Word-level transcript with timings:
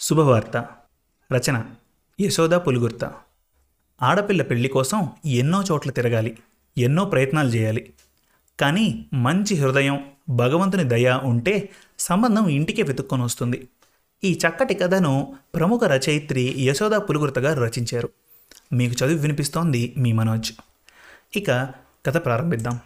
శుభవార్త. 0.00 0.66
రచన 1.32 1.64
యశోద 2.20 2.50
పులుగుర్త. 2.50 3.12
ఆడపిల్ల 4.02 4.42
పెళ్ళి 4.42 4.68
కోసం 4.68 5.08
ఎన్నో 5.26 5.62
చోట్ల 5.62 5.90
తిరగాలి 5.90 6.38
ఎన్నో 6.78 7.04
ప్రయత్నాలు 7.04 7.48
చేయాలి. 7.48 7.92
కానీ 8.60 9.06
మంచి 9.14 9.56
హృదయం 9.56 10.04
భగవంతుని 10.28 10.84
దయ 10.84 11.20
ఉంటే 11.22 11.68
సంబంధం 11.98 12.48
ఇంటికే 12.48 12.82
వెతుక్కొని 12.82 13.22
వస్తుంది. 13.22 13.68
ఈ 14.24 14.40
చక్కటి 14.48 14.74
కథను 14.74 15.36
ప్రముఖ 15.54 15.84
రచయిత్రి 15.84 16.54
యశోద 16.58 16.90
పులుగుర్త 16.90 17.38
గారు 17.38 17.60
రచించారు. 17.60 18.08
మీకు 18.72 19.04
చదివి 19.04 19.20
వినిపిస్తోంది 19.20 19.94
మీ 19.98 20.12
మనోజ్. 20.12 20.52
ఇక 21.36 21.50
కథ 22.06 22.24
ప్రారంభిద్దాం. 22.24 22.78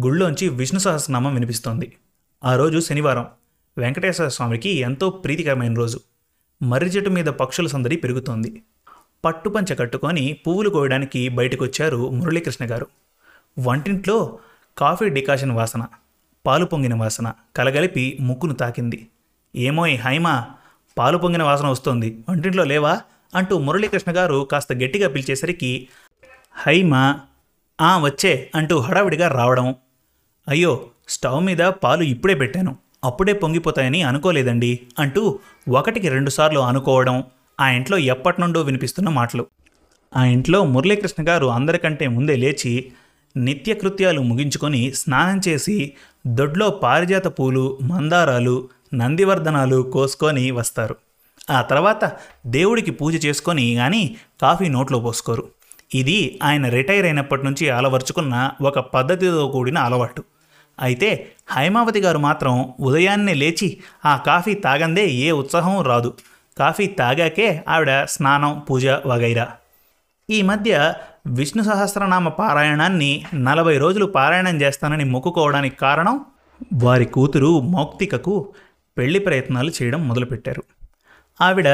గుళ్ళోంచి 0.00 0.48
విష్ణు 0.48 0.80
సహస్రనామం 0.80 1.34
వినిపిస్తోంది. 1.34 1.96
ఆ 2.44 2.56
రోజు 2.56 2.78
శనివారం. 2.78 3.26
వెంకటేశ్వర 3.78 4.28
స్వామికి 4.28 4.68
ఎంతో 4.68 5.10
ప్రీతికరమైన 5.10 5.74
రోజు. 5.74 6.00
మర్రి 6.62 6.88
చెట్టు 6.88 7.10
మీద 7.10 7.26
పక్షుల 7.26 7.66
సందడి 7.66 7.96
పెరుగుతోంది. 7.96 8.62
పట్టుపంచ 9.24 9.74
కట్టుకొని 9.74 10.32
పువ్వులు 10.32 10.70
కోయడానికి 10.70 11.28
బయటకొచ్చారు 11.28 12.10
మురళీకృష్ణ 12.10 12.64
గారు. 12.70 12.86
వంటింట్లో 13.58 14.38
కాఫీ 14.78 15.08
డికాషన్ 15.08 15.52
వాసన 15.52 15.86
పాలు 16.46 16.64
పొంగిన 16.64 16.94
వాసన 16.94 17.32
కలగలిపి 17.56 18.18
ముక్కును 18.20 18.54
తాకింది. 18.54 19.08
ఏమోయ్ 19.56 19.98
హైమా 19.98 20.46
పాలు 20.98 21.18
పొంగిన 21.18 21.42
వాసన 21.42 21.66
వస్తోంది. 21.66 22.24
వంటింట్లో 22.28 22.64
లేవా? 22.64 23.00
అంటూ 23.34 23.58
మురళీకృష్ణ 23.58 24.16
గారు 24.16 24.48
కాస్త 24.52 24.72
గట్టిగా 24.72 25.08
పిలిచేసరికి 25.08 25.88
హైమా 26.52 27.20
ఆ 27.80 27.98
వచ్చే 27.98 28.50
అంటూ 28.54 28.80
హడావిడిగా 28.80 29.28
రావడం 29.28 29.74
అయ్యో 30.48 30.90
స్టవ్ 31.08 31.44
మీద 31.44 31.58
పాలు 31.58 32.02
ఇప్పుడే 32.02 32.34
పెట్టాను. 32.34 32.76
అప్పుడే 33.04 33.32
పొంగిపోతాయని 33.32 34.02
అనుకోలేదండి 34.02 34.80
అంటూ 34.98 35.38
ఒకటికి 35.68 36.08
రెండుసార్లు 36.08 36.60
అనుకోవడం 36.60 37.24
ఆ 37.60 37.68
ఇంట్లో 37.68 37.98
ఎప్పటి 37.98 38.40
నుండో 38.40 38.60
వినిపిస్తున్న 38.62 39.08
మాటలు. 39.08 39.46
ఆ 40.16 40.24
ఇంట్లో 40.24 40.64
మురళీకృష్ణ 40.64 41.28
గారు 41.28 41.46
అందరికంటే 41.46 42.08
ముందే 42.08 42.36
లేచి 42.36 42.92
నిత్యకృత్యాలు 43.36 44.20
ముగించుకొని 44.20 44.92
స్నానం 44.94 45.40
చేసి 45.48 45.92
దొడ్లో 46.26 46.70
పారిజాత 46.70 47.26
పూలు 47.26 47.78
మందారాలు 47.82 48.68
నందివర్ధనాలు 48.94 49.82
కోసుకొని 49.92 50.50
వస్తారు. 50.50 50.96
ఆ 51.50 51.62
తర్వాత 51.62 52.12
దేవుడికి 52.46 52.90
పూజ 52.90 53.26
చేసుకొని 53.26 53.74
కానీ 53.74 54.16
కాఫీ 54.42 54.68
నోట్లో 54.68 54.98
పోసుకోరు. 54.98 55.44
ఇది 55.94 56.40
ఆయన 56.42 56.68
రిటైర్ 56.68 57.04
అయినప్పటి 57.04 57.44
నుంచి 57.44 57.68
అలవర్చుకున్న 57.70 58.50
ఒక 58.62 58.78
పద్ధతితో 58.78 59.48
కూడిన 59.48 59.78
అలవాటు. 59.78 60.24
అయితే 60.78 61.30
హైమావతి 61.48 62.00
గారు 62.00 62.18
మాత్రం 62.18 62.74
ఉదయాన్నే 62.80 63.34
లేచి 63.34 63.78
ఆ 64.04 64.16
కాఫీ 64.16 64.54
తాగందే 64.54 65.08
ఏ 65.08 65.30
ఉత్సాహం 65.30 65.82
రాదు. 65.82 66.14
కాఫీ 66.58 66.86
తాగాకే 66.86 67.64
ఆవిడ 67.68 68.04
స్నానం 68.04 68.58
పూజ 68.70 68.86
వగైరా. 68.86 69.52
ఈ 70.30 70.42
మధ్య 70.42 70.94
విష్ణు 71.26 71.62
సహస్రనామ 71.62 72.28
పారాయణాన్ని 72.28 73.24
నలభై 73.34 73.78
రోజులు 73.78 74.06
పారాయణం 74.06 74.60
చేస్తానని 74.60 75.04
మొక్కుకోవడానికి 75.04 75.76
కారణం 75.76 76.20
వారి 76.72 77.04
కూతురు 77.04 77.60
మౌక్తికకు 77.60 78.52
పెళ్ళి 78.98 79.18
ప్రయత్నాలు 79.18 79.72
చేయడం 79.82 80.08
మొదలుపెట్టారు. 80.08 80.64
ఆవిడ 81.40 81.68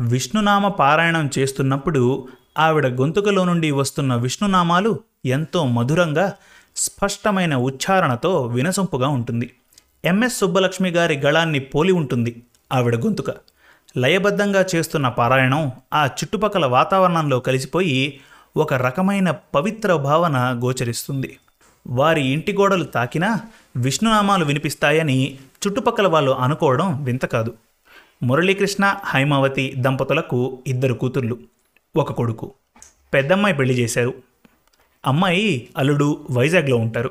విష్ణునామ 0.00 0.68
పారాయణం 0.68 1.30
చేస్తున్నప్పుడు 1.38 2.28
ఆవిడ 2.58 2.86
గొంతుకలో 2.86 3.44
నుండి 3.44 3.70
వస్తున్న 3.70 4.14
విష్ణునామాలు 4.14 5.00
ఎంతో 5.24 5.66
మధురంగా 5.66 6.34
స్పష్టమైన 6.76 7.56
ఉచ్చారణతో 7.56 8.42
వినసొంపుగా 8.42 9.08
ఉంటుంది. 9.08 9.50
ఎంఎస్ 10.04 10.38
సుబ్బలక్ష్మి 10.38 10.90
గారి 10.90 11.16
గళాన్ని 11.16 11.58
పోలి 11.58 11.92
ఉంటుంది 11.92 12.42
ఆవిడ 12.72 12.96
గొంతుక. 12.96 13.26
లయబద్ధంగా 13.96 14.66
చేస్తున్న 14.74 15.08
పారాయణం 15.08 15.72
ఆ 15.94 16.06
చుట్టుపక్కల 16.06 16.66
వాతావరణంలో 16.66 17.40
కలిసిపోయి 17.40 18.20
ఒక 18.56 18.74
రకమైన 18.74 19.30
పవిత్ర 19.30 19.94
భావన 19.94 20.60
గోచరిస్తుంది. 20.64 21.36
వారి 21.86 22.26
ఇంటి 22.26 22.52
గోడలు 22.52 22.84
తాకినా 22.84 23.40
విష్ణునామాలు 23.76 24.44
వినిపిస్తాయని 24.44 25.38
చుట్టుపక్కల 25.66 26.06
వాళ్ళు 26.06 26.30
అనుకోవడం 26.32 27.04
వింత 27.04 27.24
కాదు. 27.24 27.54
మురళీకృష్ణ 28.22 28.94
హైమావతి 29.04 29.74
దంపతులకు 29.76 30.58
ఇద్దరు 30.66 30.94
కూతుర్లు 30.94 31.38
ఒక 31.96 32.12
కొడుకు. 32.12 32.52
పెద్దమ్మాయి 33.14 33.54
పెళ్ళి 33.54 33.74
చేశారు. 33.74 34.14
అమ్మాయి 35.06 35.68
అల్లుడు 35.76 36.26
వైజాగ్లో 36.30 36.76
ఉంటారు. 36.76 37.10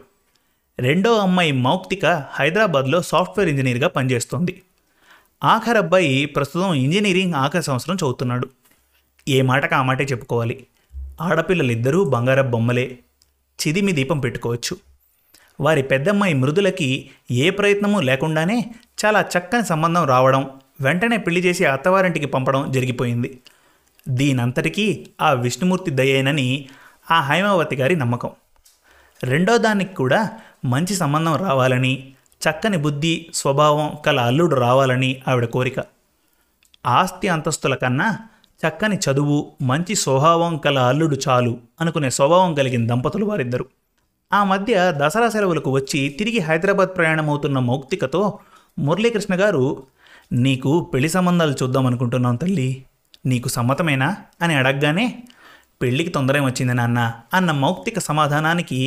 రెండో 0.80 1.14
అమ్మాయి 1.14 1.52
మౌక్తిక 1.52 2.06
హైదరాబాద్లో 2.32 3.02
సాఫ్ట్వేర్ 3.02 3.50
ఇంజనీర్గా 3.50 3.88
పనిచేస్తోంది. 3.88 4.62
ఆఖరి 5.44 5.78
అబ్బాయి 5.78 6.26
ప్రస్తుతం 6.26 6.74
ఇంజనీరింగ్ 6.74 7.34
ఆఖరి 7.34 7.64
సంవత్సరం 7.64 7.96
చదువుతున్నాడు. 7.96 8.50
ఏ 9.28 9.42
మాటకు 9.42 9.76
ఆ 9.76 9.84
మాటే 9.84 10.04
చెప్పుకోవాలి. 10.04 10.66
ఆడపిల్లలిద్దరూ 11.22 12.04
బంగారపు 12.04 12.48
బొమ్మలే. 12.48 13.00
చిదిమి 13.68 13.92
దీపం 13.92 14.20
పెట్టుకోవచ్చు. 14.20 14.78
వారి 15.62 15.84
పెద్దమ్మాయి 15.84 16.34
మృదులకి 16.34 17.10
ఏ 17.32 17.50
ప్రయత్నమూ 17.50 18.02
లేకుండానే 18.02 18.76
చాలా 19.06 19.22
చక్కని 19.22 19.66
సంబంధం 19.66 20.08
రావడం 20.08 20.50
వెంటనే 20.82 21.18
పెళ్ళి 21.18 21.42
చేసి 21.42 21.66
అత్తవారింటికి 21.66 22.26
పంపడం 22.26 22.72
జరిగిపోయింది. 22.72 23.40
దీనంతటికీ 24.10 25.08
ఆ 25.22 25.34
విష్ణుమూర్తి 25.34 25.92
దయేనని 25.92 26.70
ఆ 27.12 27.22
హైమావతి 27.22 27.76
గారి 27.76 27.96
నమ్మకం. 27.96 28.30
రెండో 29.24 29.58
దానికి 29.58 29.96
కూడా 29.96 30.30
మంచి 30.66 30.96
సంబంధం 30.96 31.36
రావాలని 31.36 32.14
చక్కని 32.50 32.78
బుద్ధి 32.78 33.26
స్వభావం 33.34 33.92
కల 34.06 34.20
అల్లుడు 34.20 34.56
రావాలని 34.56 35.22
ఆవిడ 35.28 35.46
కోరిక. 35.46 35.76
ఆస్తి 36.86 37.28
అంతస్తుల 37.28 37.76
కన్నా 37.76 38.18
చక్కని 38.68 39.00
చదువు 39.12 39.52
మంచి 39.62 39.96
స్వభావం 39.96 40.58
కల 40.58 40.80
అల్లుడు 40.80 41.18
చాలు 41.30 41.58
అనుకునే 41.82 42.10
స్వభావం 42.10 42.54
కలిగిన 42.54 42.88
దంపతులు 42.88 43.26
వారిద్దరు. 43.26 43.66
ఆ 44.34 44.44
మధ్య 44.44 44.94
దసరా 44.98 45.30
సెలవులకు 45.30 45.72
వచ్చి 45.72 46.10
తిరిగి 46.10 46.40
హైదరాబాద్ 46.40 46.90
ప్రయాణమవుతున్న 46.98 47.60
మౌక్తికతో 47.60 48.40
మురళీకృష్ణ 48.80 49.36
గారు 49.36 49.84
నీకు 50.32 50.92
పెళ్ళి 50.94 51.10
సంబంధాలు 51.10 51.52
చూద్దాం 51.52 51.88
అనుకుంటున్నాం 51.88 52.36
తల్లి. 52.36 52.86
నీకు 53.26 53.50
సమ్మతమేనా? 53.50 54.18
అని 54.42 54.54
అడగగానే 54.54 55.24
పెళ్ళికి 55.84 56.10
తొందర 56.10 56.40
వచ్చింది 56.40 56.74
నాన్న 56.74 57.00
అన్న 57.34 57.52
మౌక్తిక 57.52 58.00
సమాధానానికి 58.00 58.80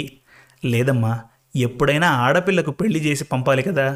లేదమ్మా 0.64 1.12
ఎప్పుడైనా 1.56 2.08
ఆడపిల్లకు 2.10 2.70
పెళ్ళి 2.70 3.00
చేసి 3.06 3.24
పంపాలి 3.24 3.62
కదా. 3.62 3.86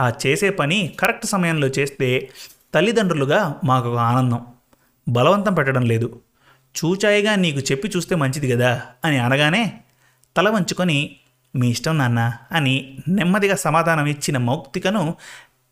ఆ 0.00 0.06
చేసే 0.26 0.50
పని 0.50 0.78
కరెక్ట్ 1.00 1.26
సమయంలో 1.26 1.68
చేస్తే 1.68 2.08
తల్లిదండ్రులుగా 2.74 3.40
మాకు 3.64 3.90
ఆనందం. 3.96 4.40
బలవంతం 5.08 5.54
పెట్టడం 5.54 5.82
లేదు. 5.82 6.20
చూచాయిగా 6.76 7.34
నీకు 7.34 7.58
చెప్పి 7.58 7.88
చూస్తే 7.96 8.14
మంచిది 8.14 8.48
కదా 8.50 8.82
అని 9.04 9.18
అనగానే 9.18 9.62
తల 10.36 10.48
వంచుకొని 10.48 10.98
మీ 11.56 11.68
ఇష్టం 11.70 11.98
నాన్న 11.98 12.32
అని 12.52 12.74
నెమ్మదిగా 13.08 13.56
సమాధానం 13.56 14.06
ఇచ్చిన 14.06 14.38
మౌక్తికను 14.38 15.14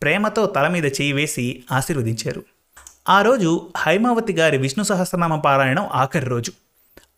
ప్రేమతో 0.01 0.45
తల 0.45 0.67
మీద 0.67 0.85
చేయి 0.85 1.13
వేసి 1.13 1.63
ఆశీర్వదించారు. 1.71 2.43
ఆ 3.09 3.21
రోజు 3.21 3.69
హైమావతి 3.77 4.33
గారి 4.33 4.57
విష్ణు 4.57 4.83
సహస్రనామ 4.83 5.39
పారాయణం 5.39 5.89
ఆఖరి 5.93 6.25
రోజు. 6.25 6.51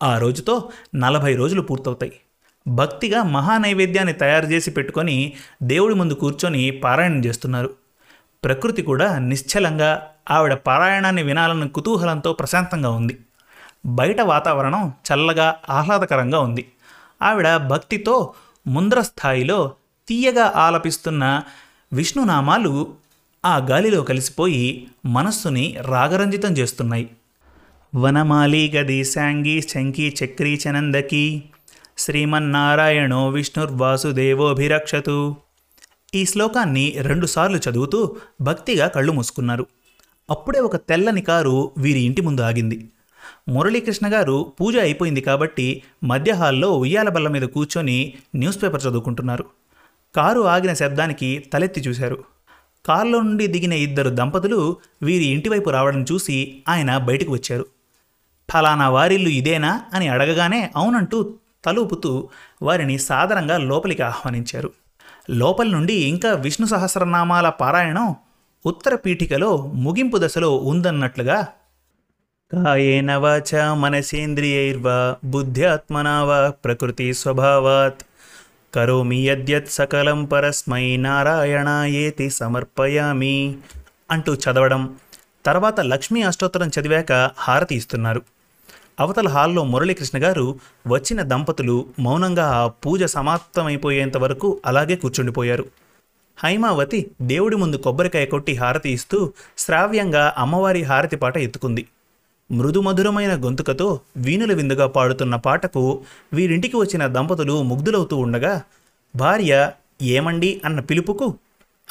ఆ 0.02 0.18
రోజుతో 0.18 0.70
నలభై 0.94 1.34
రోజులు 1.34 1.62
పూర్తవుతాయి. 1.62 2.12
భక్తిగా 2.68 3.22
మహానైవేద్యాన్ని 3.22 4.12
తయారు 4.12 4.46
చేసి 4.46 4.70
పెట్టుకొని 4.70 5.32
దేవుడి 5.62 5.94
ముందు 5.94 6.14
కూర్చొని 6.14 6.70
పారాయణం 6.70 7.24
చేస్తున్నారు. 7.24 7.70
ప్రకృతి 8.44 8.82
కూడా 8.82 9.18
నిశ్చలంగా 9.18 10.06
ఆవిడ 10.30 10.54
పారాయణాన్ని 10.54 11.22
వినాలన్న 11.22 11.66
కుతూహలంతో 11.66 12.32
ప్రశాంతంగా 12.32 12.90
ఉంది. 12.90 13.18
బయట 13.86 14.20
వాతావరణం 14.20 14.92
చల్లగా 15.12 15.56
ఆహ్లాదకరంగా 15.70 16.40
ఉంది. 16.40 16.72
ఆవిడ 17.22 17.56
భక్తితో 17.56 18.34
ముంద్ర 18.66 19.00
స్థాయిలో 19.00 19.72
తీయగా 20.08 20.52
ఆలపిస్తున్న 20.56 21.42
విష్ణునామాలు 21.92 22.94
ఆ 23.44 23.56
గాలిలో 23.56 24.02
కలిసిపోయి 24.02 24.88
మనస్సుని 25.06 25.76
రాగరంజితం 25.80 26.52
చేస్తున్నాయి. 26.52 27.10
వనమాలి 27.94 28.72
గది 28.76 29.04
శాంగి 29.04 29.62
శంకి 29.62 30.14
చక్రీ 30.24 30.54
చనందకి. 30.54 31.42
శ్రీమన్నారాయణో 31.98 33.28
విష్ణుర్వాసుదేవోభిరక్షతు. 33.28 35.36
ఈ 36.14 36.24
శ్లోకాన్ని 36.24 36.94
రెండుసార్లు 36.98 37.60
చదువుతూ 37.70 38.16
భక్తిగా 38.40 38.88
కళ్ళు 38.88 39.12
మూసుకున్నారు. 39.12 39.66
అప్పుడే 40.30 40.60
ఒక 40.60 40.76
తెల్లని 40.76 41.20
కారు 41.20 41.70
వీరి 41.78 42.00
ఇంటి 42.00 42.22
ముందు 42.22 42.40
ఆగింది. 42.40 42.90
మురళీకృష్ణ 43.48 44.14
గారు 44.14 44.52
పూజ 44.60 44.76
అయిపోయింది 44.76 45.20
కాబట్టి 45.20 45.82
మధ్య 46.04 46.32
హాల్లో 46.32 46.78
ఉయ్యాల 46.78 47.08
బల్ల 47.08 47.28
మీద 47.28 47.42
కూర్చొని 47.42 48.14
న్యూస్ 48.36 48.62
పేపర్ 48.62 48.82
చదువుకుంటున్నారు. 48.82 49.44
కారు 50.16 50.40
ఆగిన 50.40 50.72
శబ్దానికి 50.72 51.44
తలెత్తి 51.52 51.80
చూశారు. 51.80 52.24
కారులో 52.86 53.22
నుండి 53.22 53.46
దిగిన 53.46 53.72
ఇద్దరు 53.72 54.10
దంపతులు 54.10 54.76
వీరి 55.02 55.24
ఇంటివైపు 55.24 55.70
రావడం 55.70 56.02
చూసి 56.12 56.62
ఆయన 56.68 56.98
బయటకు 56.98 57.32
వచ్చారు. 57.32 57.66
ఫలానా 58.52 58.88
వారిల్లు 58.88 59.28
ఇదేనా? 59.28 59.82
అని 59.94 60.08
అడగగానే 60.08 60.70
అవునంటూ 60.76 61.34
తలూపుతూ 61.64 62.28
వారిని 62.62 62.98
సాదరంగా 62.98 63.58
లోపలికి 63.58 64.02
ఆహ్వానించారు. 64.02 64.70
లోపలి 65.30 65.70
నుండి 65.70 65.94
ఇంకా 65.94 66.32
విష్ణు 66.32 66.66
సహస్రనామాల 66.66 67.48
పారాయణం 67.48 68.14
ఉత్తర 68.66 68.94
పీఠికలో 68.94 69.56
ముగింపు 69.56 70.18
దశలో 70.22 70.56
ఉందన్నట్లుగా 70.56 71.46
కాయేన 72.52 73.16
వాచ 73.16 73.74
మనసేంద్రియైర్వా 73.74 75.16
బుద్ధ్యాత్మనా 75.24 76.24
వా 76.24 76.50
ప్రకృతి 76.50 77.14
స్వభావాత్ 77.14 78.02
కరోమి 78.74 79.16
యద్యత్ 79.16 79.70
సకలం 79.70 80.24
పరస్మై 80.24 80.96
నారాయణాయేతి 80.96 82.30
సమర్పయామి 82.30 83.56
అంటూ 84.10 84.34
చదవడం 84.34 84.96
తర్వాత 85.46 85.80
లక్ష్మీ 85.80 86.22
అష్టోత్తరం 86.22 86.68
చదివాక 86.68 87.30
హారతి 87.38 87.74
ఇస్తున్నారు. 87.74 88.22
అవతల 89.00 89.28
హాల్లో 89.28 89.64
మురళీకృష్ణ 89.64 90.22
గారు 90.22 90.60
వచ్చిన 90.86 91.22
దంపతులు 91.22 91.86
మౌనంగా 91.98 92.46
ఆ 92.50 92.66
పూజ 92.66 93.04
సమాప్తమైపోయేంత 93.04 94.16
వరకు 94.16 94.60
అలాగే 94.66 94.96
కూర్చుండిపోయారు. 94.96 95.64
హైమావతి 96.38 97.10
దేవుడి 97.22 97.56
ముందు 97.56 97.76
కొబ్బరికాయ 97.76 98.26
కొట్టి 98.26 98.54
హారతి 98.54 98.90
ఇస్తూ 98.90 99.32
శ్రావ్యంగా 99.58 100.34
అమ్మవారి 100.38 100.82
హారతి 100.82 101.16
పాట 101.16 101.38
ఎత్తుకుంది. 101.38 101.86
మృదుమధురమైన 102.50 103.44
గొంతుకతో 103.44 104.00
వీణుల 104.16 104.52
విందుగా 104.52 104.86
పాడుతున్న 104.86 105.36
పాటకు 105.36 106.04
వీరింటికి 106.32 106.76
వచ్చిన 106.76 107.06
దంపతులు 107.06 107.62
ముగ్ధులవుతూ 107.62 108.16
ఉండగా 108.16 108.62
భార్య 109.16 109.72
ఏమండి? 110.02 110.60
అన్న 110.64 110.80
పిలుపుకు 110.80 111.34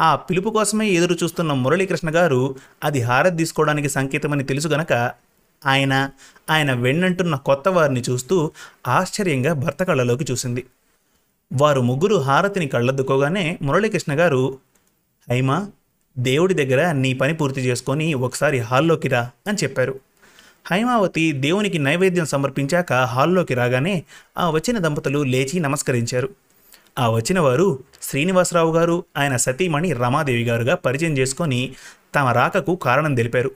ఆ 0.01 0.15
పిలుపు 0.15 0.49
కోసమే 0.49 0.87
ఎదురు 0.89 1.15
చూస్తున్న 1.23 1.53
మురళీకృష్ణ 1.53 2.09
గారు 2.15 2.55
అది 2.83 3.01
హారతి 3.01 3.37
తీసుకోవడానికి 3.37 3.89
సంకేతమని 3.89 4.43
తెలుసు 4.43 4.67
గనక 4.67 4.93
ఆయన 5.65 6.09
ఆయన 6.49 6.73
వెన్నంటున్న 6.73 7.35
కొత్త 7.35 7.69
వారిని 7.69 8.03
చూస్తూ 8.09 8.51
ఆశ్చర్యంగా 8.87 9.53
భర్త 9.53 9.83
కళ్ళలోకి 9.83 10.25
చూసింది. 10.31 10.63
వారు 11.53 11.81
ముగ్గురు 11.81 12.15
హారతిని 12.15 12.67
కళ్ళద్దుకోగానే 12.67 13.59
మురళీకృష్ణ 13.61 14.19
గారు 14.19 14.57
హైమా 15.29 15.69
దేవుడి 16.17 16.53
దగ్గర 16.53 16.91
నీ 16.91 17.13
పని 17.13 17.33
పూర్తి 17.33 17.61
చేసుకొని 17.61 18.13
ఒకసారి 18.13 18.59
హాల్లోకి 18.59 19.07
రా 19.07 19.31
అని 19.47 19.57
చెప్పారు. 19.57 20.06
హైమావతి 20.71 21.31
దేవునికి 21.31 21.77
నైవేద్యం 21.77 22.25
సమర్పించాక 22.25 22.93
హాల్లోకి 22.93 23.53
రాగానే 23.53 24.03
ఆ 24.37 24.49
వచ్చిన 24.49 24.77
దంపతులు 24.77 25.23
లేచి 25.23 25.59
నమస్కరించారు. 25.59 26.29
ఆ 26.99 27.09
వచ్చిన 27.09 27.39
వారు 27.39 27.79
శ్రీనివాసరావు 28.01 28.73
గారు 28.73 29.03
ఆయన 29.17 29.35
సతీమణి 29.35 29.93
రమాదేవి 29.93 30.43
గారుగా 30.43 30.75
పరిచయం 30.75 31.17
చేసుకొని 31.17 31.75
తమ 32.15 32.29
రాకకు 32.29 32.75
కారణం 32.75 33.15
తెలిపారు. 33.15 33.51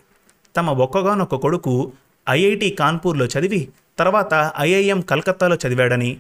తమ 0.58 0.70
ఒక్కగానొక్క 0.70 1.36
కొడుకు 1.36 1.94
ఐఐటి 2.30 2.70
కాన్పూర్లో 2.70 3.26
చదివి 3.26 3.70
తర్వాత 4.00 4.52
ఐఐఎం 4.60 5.02
కలకత్తాలో 5.02 5.58
చదివాడని 5.68 6.18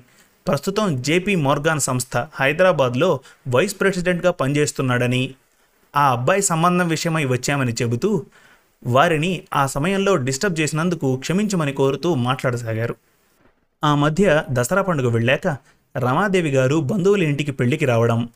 ప్రస్తుతం 0.48 1.02
జేపీ 1.02 1.36
మోర్గాన్ 1.36 1.80
సంస్థ 1.80 2.28
హైదరాబాద్లో 2.34 3.20
వైస్ 3.48 3.76
ప్రెసిడెంట్గా 3.82 4.32
పనిచేస్తున్నాడని 4.32 5.24
ఆ 5.96 6.12
అబ్బాయి 6.12 6.42
సంబంధం 6.42 6.88
విషయమై 6.88 7.26
వచ్చామని 7.26 7.74
చెబుతూ 7.82 8.26
వారిని 8.88 9.42
ఆ 9.54 9.66
సమయంలో 9.66 10.16
డిస్టర్బ్ 10.16 10.60
చేసినందుకు 10.60 11.16
క్షమించమని 11.16 11.74
కోరుతూ 11.74 12.16
మాట్లాడసాగారు. 12.16 12.96
ఆ 13.84 13.96
మధ్య 13.96 14.44
దసరా 14.52 14.82
పండుగ 14.82 15.10
వెళ్ళాక 15.10 15.48
రమాదేవి 15.98 16.50
గారు 16.50 16.76
బంధువుల 16.76 17.24
ఇంటికి 17.24 17.52
పెళ్ళికి 17.52 17.86
రావడం 17.86 18.30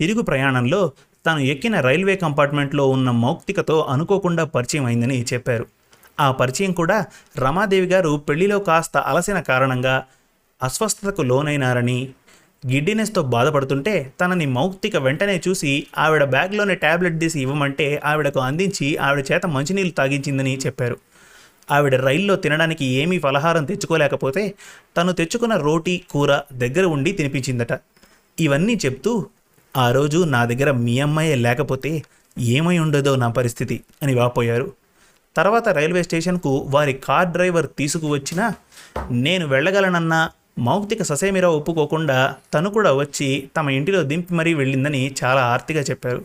తిరుగు 0.00 0.22
ప్రయాణంలో 0.22 0.92
తాను 1.26 1.38
ఎక్కిన 1.38 1.80
రైల్వే 1.80 2.16
కంపార్ట్మెంట్లో 2.16 2.88
ఉన్న 2.90 3.10
మౌక్తికతో 3.10 3.80
అనుకోకుండా 3.80 4.44
పరిచయం 4.44 4.84
అయిందని 4.84 5.26
చెప్పారు. 5.32 5.66
ఆ 6.20 6.32
పరిచయం 6.32 6.72
కూడా 6.72 7.06
రమాదేవి 7.38 7.86
గారు 7.86 8.22
పెళ్ళిలో 8.28 8.58
కాస్త 8.58 8.96
అలసిన 8.96 9.40
కారణంగా 9.40 10.04
అస్వస్థతకు 10.62 11.22
లోనైనారని 11.22 12.10
గిడ్డినెస్తో 12.66 13.22
బాధపడుతుంటే 13.22 14.12
తనని 14.20 14.46
మౌక్తిక 14.46 14.96
వెంటనే 14.96 15.42
చూసి 15.48 15.86
ఆవిడ 15.98 16.24
బ్యాగ్లోని 16.24 16.74
ట్యాబ్లెట్ 16.74 17.20
తీసి 17.20 17.40
ఇవ్వమంటే 17.40 18.00
ఆవిడకు 18.04 18.40
అందించి 18.40 18.96
ఆవిడ 18.96 19.24
చేత 19.32 19.46
మంచినీళ్ళు 19.46 19.92
తాగించిందని 19.92 20.58
చెప్పారు. 20.66 20.96
ఆవిడ 21.70 21.94
రైల్లో 21.94 22.36
తినడానికి 22.36 22.84
ఏమీ 22.84 23.18
ఫలహారం 23.18 23.64
తెచ్చుకోలేకపోతే 23.64 24.54
తను 24.96 25.12
తెచ్చుకున్న 25.12 25.56
రోటీ 25.56 26.02
కూర 26.10 26.40
దగ్గర 26.52 26.84
ఉండి 26.84 27.12
తినిపించిందట. 27.12 27.72
ఇవన్నీ 28.40 28.74
చెప్తూ 28.74 29.26
ఆ 29.76 29.92
రోజు 29.92 30.24
నా 30.24 30.44
దగ్గర 30.44 30.70
మీ 30.70 30.98
అమ్మాయే 31.00 31.34
లేకపోతే 31.34 32.02
ఏమై 32.38 32.78
ఉండదో 32.78 33.16
నా 33.16 33.28
పరిస్థితి 33.28 33.80
అని 34.02 34.14
వాపోయారు. 34.14 34.72
తర్వాత 35.36 35.68
రైల్వే 35.68 36.02
స్టేషన్కు 36.02 36.52
వారి 36.68 36.92
కార్ 36.92 37.28
డ్రైవర్ 37.28 37.66
తీసుకువచ్చినా 37.78 38.54
నేను 39.10 39.46
వెళ్ళగలనన్నా 39.46 40.30
మౌక్తిక 40.58 41.02
ససేమిరా 41.02 41.48
ఒప్పుకోకుండా 41.48 42.36
తను 42.54 42.70
కూడా 42.70 42.92
వచ్చి 42.92 43.50
తమ 43.56 43.70
ఇంటిలో 43.70 44.02
దింపి 44.02 44.34
మరీ 44.34 44.54
వెళ్ళిందని 44.54 45.14
చాలా 45.24 45.44
ఆర్తిగా 45.44 45.80
చెప్పారు. 45.80 46.24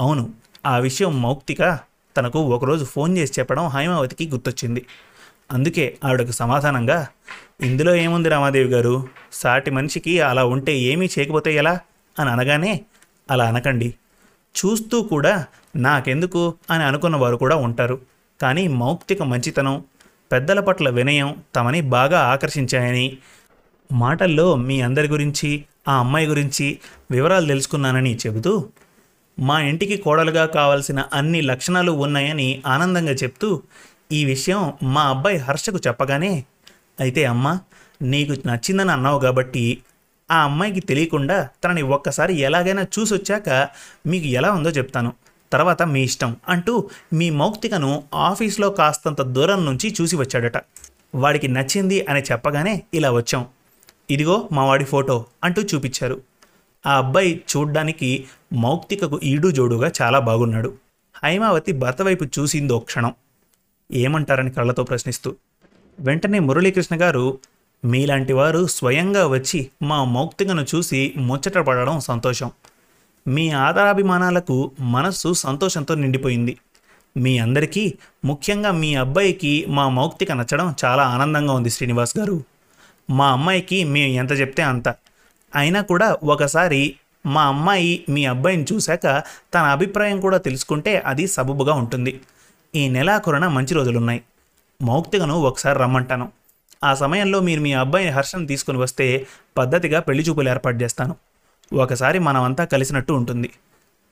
అవును 0.00 0.30
ఆ 0.66 0.78
విషయం 0.78 1.22
మౌక్తిక 1.22 1.78
తనకు 2.16 2.38
ఒకరోజు 2.38 2.84
ఫోన్ 2.84 3.18
చేసి 3.18 3.40
చెప్పడం 3.40 3.68
హైమావతికి 3.68 4.28
గుర్తొచ్చింది. 4.28 4.86
అందుకే 5.52 5.96
ఆవిడకు 6.04 6.30
సమాధానంగా 6.30 7.08
ఇందులో 7.60 7.94
ఏముంది 7.94 8.28
రామాదేవి 8.28 8.70
గారు? 8.70 9.08
సాటి 9.32 9.70
మనిషికి 9.70 10.20
అలా 10.20 10.44
ఉంటే 10.44 10.78
ఏమీ 10.78 11.08
చేయకపోతే 11.18 11.54
ఎలా? 11.54 11.80
అని 12.18 12.30
అనగానే 12.30 12.80
అలా 13.30 13.44
అనకండి. 13.44 13.94
చూస్తూ 14.56 15.02
కూడా 15.02 15.46
నాకెందుకు? 15.76 16.54
అని 16.70 16.84
అనుకున్న 16.84 17.16
వారు 17.16 17.36
కూడా 17.36 17.56
ఉంటారు. 17.56 18.00
కానీ 18.42 18.68
మౌక్తిక 18.68 19.22
మంచితనం 19.22 19.84
పెద్దల 20.32 20.60
పట్ల 20.60 20.90
వినయం 20.90 21.42
తమని 21.56 21.80
బాగా 21.80 22.20
ఆకర్షించాయని. 22.20 23.18
మాటల్లో 23.92 24.56
మీ 24.56 24.80
అందరి 24.80 25.08
గురించి 25.08 25.64
ఆ 25.88 25.94
అమ్మాయి 25.98 26.26
గురించి 26.26 26.78
వివరాలు 27.10 27.46
తెలుసుకున్నానని 27.46 28.18
చెబుతూ 28.26 28.68
మా 29.40 29.60
ఇంటికి 29.60 29.96
కోడలుగా 29.96 30.46
కావాల్సిన 30.46 31.04
అన్ని 31.12 31.40
లక్షణాలు 31.40 31.92
ఉన్నాయని 31.92 32.62
ఆనందంగా 32.66 33.12
చెప్తూ 33.12 33.62
ఈ 34.12 34.24
విషయం 34.24 34.72
మా 34.82 35.02
అబ్బాయి 35.02 35.36
హర్షకు 35.36 35.76
చెప్పగానే 35.76 36.44
అయితే 37.00 37.24
అమ్మ 37.24 37.58
నీకు 38.02 38.48
నచ్చిందని 38.48 38.90
అన్నావు 38.90 39.20
కాబట్టి 39.20 39.78
ఆ 40.30 40.42
అమ్మాయికి 40.42 40.80
తెలియకుండా 40.80 41.48
తనని 41.64 41.82
ఒక్కసారి 41.82 42.34
ఎలాగైనా 42.40 42.82
చూసొచ్చాక 42.82 43.68
మీకు 44.06 44.26
ఎలా 44.26 44.52
ఉందో 44.52 44.70
చెప్తాను. 44.70 45.12
తర్వాత 45.52 45.82
మీ 45.82 46.02
ఇష్టం 46.02 46.36
అంటూ 46.48 46.90
మీ 47.12 47.30
మౌక్తికను 47.30 48.04
ఆఫీస్లో 48.14 48.70
కాస్తంత 48.70 49.22
దూరం 49.22 49.64
నుంచి 49.64 49.94
చూసి 50.00 50.16
వచ్చాడట. 50.16 50.56
వాడికి 51.14 51.48
నచ్చింది 51.48 52.06
అని 52.06 52.20
చెప్పగానే 52.20 52.82
ఇలా 52.94 53.10
వచ్చాం. 53.10 53.46
ఇదిగో 54.10 54.48
మా 54.52 54.64
వాడి 54.64 54.84
ఫోటో 54.84 55.26
అంటూ 55.44 55.62
చూపించారు. 55.62 56.22
ఆ 56.86 56.98
అబ్బాయి 56.98 57.40
చూడ్డానికి 57.56 58.26
మౌక్తికకు 58.52 59.20
ఈడు 59.22 59.50
జోడుగా 59.50 59.92
చాలా 60.02 60.18
బాగున్నాడు. 60.18 60.74
హైమావతి 61.24 61.72
భర్త 61.72 62.02
వైపు 62.02 62.24
చూసిందో 62.24 62.78
క్షణం. 62.78 63.14
ఏమంటారని 63.92 64.50
కళ్ళతో 64.50 64.82
ప్రశ్నిస్తూ 64.82 65.36
వెంటనే 66.00 66.38
మురళీకృష్ణ 66.38 67.02
గారు 67.02 67.38
మీలాంటి 67.84 68.32
వారు 68.32 68.66
స్వయంగా 68.66 69.26
వచ్చి 69.26 69.70
మా 69.82 70.04
మౌక్తికను 70.04 70.66
చూసి 70.74 71.14
ముచ్చట 71.16 71.58
పడడం 71.58 72.00
సంతోషం. 72.00 72.50
మీ 73.26 73.50
ఆదరాభిమానాలకు 73.50 74.70
మనస్సు 74.80 75.32
సంతోషంతో 75.32 75.94
నిండిపోయింది. 75.94 76.58
మీ 77.16 77.38
అందరికీ 77.38 77.94
ముఖ్యంగా 78.24 78.72
మీ 78.72 78.94
అబ్బాయికి 78.94 79.64
మా 79.68 79.88
మౌక్తిక 79.88 80.32
నచ్చడం 80.32 80.74
చాలా 80.84 81.02
ఆనందంగా 81.02 81.52
ఉంది 81.52 81.70
శ్రీనివాస్ 81.70 82.18
గారు. 82.18 82.44
మా 83.10 83.30
అమ్మాయికి 83.30 83.84
మేము 83.84 84.12
ఎంత 84.12 84.32
చెప్తే 84.32 84.62
అంత. 84.62 84.88
అయినా 85.56 85.80
కూడా 85.82 86.16
ఒకసారి 86.24 86.94
మా 87.26 87.42
అమ్మాయి 87.42 88.04
మీ 88.08 88.24
అబ్బాయిని 88.24 88.66
చూశాక 88.72 89.22
తన 89.54 89.60
అభిప్రాయం 89.60 90.20
కూడా 90.20 90.38
తెలుసుకుంటే 90.38 90.98
అది 90.98 91.26
సబబుగా 91.26 91.74
ఉంటుంది. 91.74 92.20
ఈ 92.74 92.88
నెలాఖరున 92.88 93.48
మంచి 93.48 93.74
రోజులున్నాయి. 93.74 94.22
మౌక్తికను 94.82 95.34
ఒకసారి 95.34 95.78
రమ్మంటాను. 95.78 96.32
ఆ 96.84 96.94
సమయంలో 96.94 97.40
మీరు 97.40 97.60
మీ 97.60 97.72
అబ్బాయిని 97.72 98.12
హర్షను 98.12 98.46
తీసుకుని 98.46 98.78
వస్తే 98.78 99.26
పద్ధతిగా 99.58 100.00
పెళ్ళి 100.00 100.24
చూపులు 100.24 100.48
ఏర్పాటు 100.48 100.76
చేస్తాను. 100.76 101.16
ఒకసారి 101.72 102.18
మనమంతా 102.18 102.64
కలిసినట్టు 102.64 103.12
ఉంటుంది. 103.12 103.50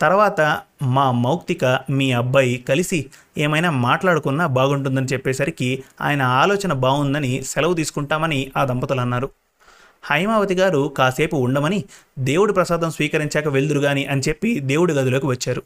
తర్వాత 0.01 0.61
మా 0.83 1.13
మౌక్తిక 1.13 1.79
మీ 1.91 2.13
అబ్బాయి 2.13 2.65
కలిసి 2.69 3.07
ఏమైనా 3.39 3.71
మాట్లాడుకున్నా 3.71 4.47
బాగుంటుందని 4.47 5.07
చెప్పేసరికి 5.07 5.85
ఆయన 6.01 6.23
ఆలోచన 6.23 6.73
బాగుందని 6.73 7.43
సెలవు 7.43 7.75
తీసుకుంటామని 7.75 8.53
ఆ 8.57 8.65
దంపతులు 8.65 9.01
అన్నారు. 9.01 9.31
హైమావతి 10.05 10.55
గారు 10.55 10.95
కాసేపు 10.99 11.37
ఉండమని 11.37 11.85
దేవుడి 12.19 12.53
ప్రసాదం 12.53 12.91
స్వీకరించాక 12.91 13.49
వెళ్దురుగాని 13.49 14.07
అని 14.07 14.21
చెప్పి 14.29 14.61
దేవుడి 14.61 14.93
గదిలోకి 14.93 15.27
వచ్చారు. 15.27 15.63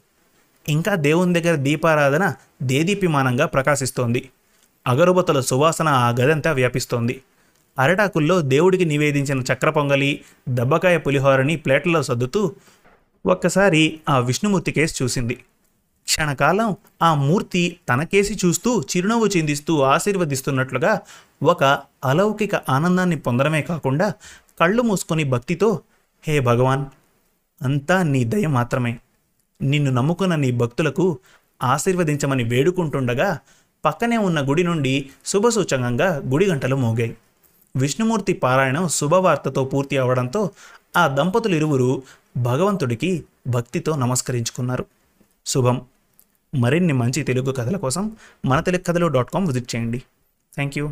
ఇంకా 0.69 0.95
దేవుని 0.95 1.41
దగ్గర 1.41 1.55
దీపారాధన 1.55 2.33
దేదీప్యమానంగా 2.61 3.45
ప్రకాశిస్తోంది. 3.45 4.29
అగరుబతుల 4.87 5.39
సువాసన 5.39 5.87
ఆ 5.87 6.09
గదంతా 6.09 6.51
వ్యాపిస్తోంది. 6.51 7.21
అరటాకుల్లో 7.79 8.41
దేవుడికి 8.41 8.85
నివేదించిన 8.85 9.39
చక్ర 9.39 9.69
పొంగలి 9.69 10.23
దబ్బకాయ 10.49 10.97
పులిహోరని 10.97 11.55
ప్లేట్లలో 11.55 12.03
సర్దుతూ 12.03 12.55
ఒక్కసారి 13.25 13.99
ఆ 14.09 14.19
విష్ణుమూర్తి 14.19 14.71
కేసు 14.71 15.03
చూసింది. 15.03 15.37
క్షణకాలం 16.07 16.75
ఆ 17.01 17.13
మూర్తి 17.13 17.77
తన 17.89 18.03
కేసి 18.03 18.39
చూస్తూ 18.45 18.81
చిరునవ్వు 18.81 19.27
చిందిస్తూ 19.27 19.81
ఆశీర్వదిస్తున్నట్లుగా 19.81 21.01
ఒక 21.43 21.63
అలౌకిక 22.05 22.55
ఆనందాన్ని 22.55 23.19
పొందడమే 23.19 23.61
కాకుండా 23.61 24.13
కళ్ళు 24.59 24.81
మూసుకొని 24.81 25.23
భక్తితో 25.23 25.81
హే 26.27 26.39
భగవాన్ 26.39 26.85
అంతా 27.61 28.03
నీ 28.03 28.23
దయ 28.23 28.47
మాత్రమే. 28.47 28.99
నిన్ను 29.61 29.91
నమ్ముకున్న 29.91 30.35
నీ 30.35 30.51
భక్తులకు 30.51 31.19
ఆశీర్వదించమని 31.63 32.43
వేడుకుంటుండగా 32.43 33.39
పక్కనే 33.85 34.17
ఉన్న 34.17 34.49
గుడి 34.49 34.63
నుండి 34.63 35.09
శుభసూచకంగా 35.25 36.21
గుడి 36.27 36.45
గంటలు 36.45 36.75
మోగాయి. 36.75 37.17
విష్ణుమూర్తి 37.75 38.33
పారాయణం 38.33 38.87
శుభవార్తతో 38.87 39.65
పూర్తి 39.65 39.97
అవడంతో 39.97 40.49
ఆ 40.97 41.07
దంపతులు 41.07 41.55
ఇరువురు 41.55 42.03
భగవంతుడికి 42.37 43.23
భక్తితో 43.47 43.95
నమస్కరించుకున్నారు. 43.95 44.85
శుభం. 45.45 45.81
మరిన్ని 46.55 46.93
మంచి 46.93 47.23
తెలుగు 47.23 47.51
కథల 47.51 47.77
కోసం 47.77 48.15
మన 48.45 48.59
తెలుగు 48.59 48.81
కథలు 48.81 49.07
డాట్ 49.07 49.31
కామ్ 49.31 49.47
విజిట్ 49.47 49.75
చేయండి. 49.75 49.99
Thank 50.55 50.77
you. 50.77 50.91